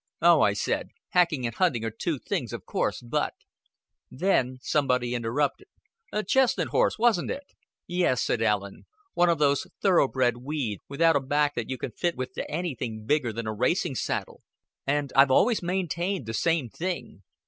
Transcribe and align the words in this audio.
'Oh,' 0.19 0.41
I 0.41 0.53
said, 0.53 0.89
'hacking 1.09 1.45
and 1.45 1.53
hunting 1.53 1.85
are 1.85 1.91
two 1.91 2.17
things, 2.17 2.53
of 2.53 2.65
course, 2.65 3.03
but'" 3.03 3.35
Then 4.11 4.57
somebody 4.59 5.13
interrupted. 5.13 5.67
"Chestnut 6.27 6.69
horse, 6.69 6.97
wasn't 6.97 7.29
it?" 7.29 7.43
"Yes," 7.85 8.19
said 8.23 8.41
Allen, 8.41 8.87
"one 9.13 9.29
of 9.29 9.37
these 9.37 9.67
thoroughbred 9.79 10.37
weeds, 10.37 10.81
without 10.89 11.15
a 11.15 11.19
back 11.21 11.53
that 11.53 11.69
you 11.69 11.77
can 11.77 11.91
fit 11.91 12.15
with 12.17 12.33
to 12.33 12.49
anything 12.49 13.05
bigger 13.05 13.31
than 13.31 13.45
a 13.45 13.53
racing 13.53 13.93
saddle; 13.93 14.41
and 14.87 15.13
I've 15.15 15.29
always 15.29 15.61
maintained 15.61 16.25
the 16.25 16.33
same 16.33 16.67
thing. 16.67 17.21